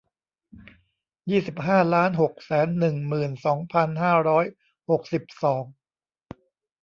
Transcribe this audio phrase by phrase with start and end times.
[1.29, 4.45] ยี่สิบห้าล้านหกแสนหนึ่งหมื่นสองพันห้าร้อย
[4.89, 5.63] หกสิบสอง